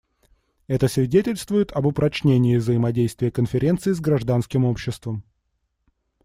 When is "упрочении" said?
1.85-2.55